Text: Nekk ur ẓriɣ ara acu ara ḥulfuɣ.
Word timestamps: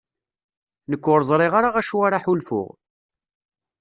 Nekk 0.89 1.05
ur 1.13 1.21
ẓriɣ 1.29 1.53
ara 1.59 1.69
acu 1.79 1.97
ara 2.05 2.23
ḥulfuɣ. 2.23 2.69